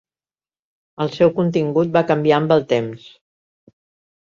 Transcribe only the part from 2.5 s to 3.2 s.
el temps.